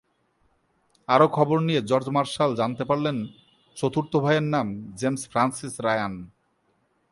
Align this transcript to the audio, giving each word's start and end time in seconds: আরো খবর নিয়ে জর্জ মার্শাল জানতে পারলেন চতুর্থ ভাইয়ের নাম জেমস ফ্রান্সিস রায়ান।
আরো 1.09 1.27
খবর 1.37 1.57
নিয়ে 1.67 1.81
জর্জ 1.89 2.07
মার্শাল 2.15 2.51
জানতে 2.55 2.83
পারলেন 2.89 3.17
চতুর্থ 3.77 4.13
ভাইয়ের 4.23 4.45
নাম 4.53 4.67
জেমস 4.99 5.21
ফ্রান্সিস 5.31 5.73
রায়ান। 5.85 6.13